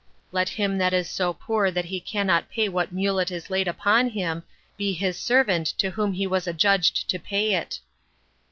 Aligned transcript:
Let 0.31 0.49
him 0.49 0.79
that 0.79 0.93
is 0.95 1.07
so 1.07 1.31
poor 1.31 1.69
that 1.69 1.85
he 1.85 1.99
cannot 1.99 2.49
pay 2.49 2.67
what 2.67 2.91
mulet 2.91 3.29
is 3.29 3.51
laid 3.51 3.67
upon 3.67 4.09
him, 4.09 4.41
be 4.75 4.93
his 4.93 5.15
servant 5.15 5.67
to 5.77 5.91
whom 5.91 6.13
he 6.13 6.25
was 6.25 6.47
adjudged 6.47 7.07
to 7.07 7.19
pay 7.19 7.53
it. 7.53 7.79